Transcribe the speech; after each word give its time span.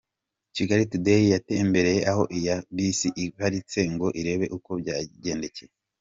Kigali 0.55 0.83
Today 0.91 1.21
yatembereye 1.33 2.01
aho 2.11 2.23
iyi 2.37 2.55
bisi 2.75 3.07
iparitse 3.25 3.79
ngo 3.93 4.07
irebe 4.21 4.45
uko 4.57 4.69
byayigendekeye. 4.81 5.71